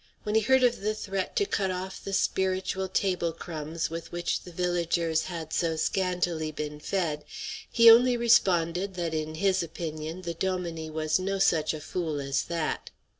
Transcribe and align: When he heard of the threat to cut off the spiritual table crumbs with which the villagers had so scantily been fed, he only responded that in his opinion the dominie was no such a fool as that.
When 0.23 0.33
he 0.33 0.41
heard 0.41 0.63
of 0.63 0.81
the 0.81 0.95
threat 0.95 1.35
to 1.35 1.45
cut 1.45 1.69
off 1.69 2.03
the 2.03 2.11
spiritual 2.11 2.87
table 2.87 3.31
crumbs 3.31 3.91
with 3.91 4.11
which 4.11 4.41
the 4.41 4.51
villagers 4.51 5.25
had 5.25 5.53
so 5.53 5.75
scantily 5.75 6.51
been 6.51 6.79
fed, 6.79 7.23
he 7.71 7.87
only 7.91 8.17
responded 8.17 8.95
that 8.95 9.13
in 9.13 9.35
his 9.35 9.61
opinion 9.61 10.23
the 10.23 10.33
dominie 10.33 10.89
was 10.89 11.19
no 11.19 11.37
such 11.37 11.71
a 11.71 11.79
fool 11.79 12.19
as 12.19 12.41
that. 12.45 12.89